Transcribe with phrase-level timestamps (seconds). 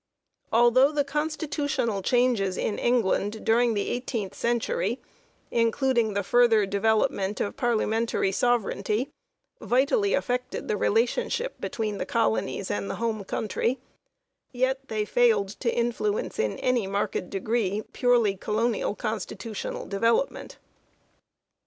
[0.51, 4.99] Although the constitutional changes in England during the eight eenth century,
[5.51, 9.11] including the further development of Parliamentary sovereignty,
[9.59, 13.77] vitally affected the relation ship between the colonies and the home country,
[14.51, 20.57] yet they failed to influence in any marked degree purely colonial constitutional development.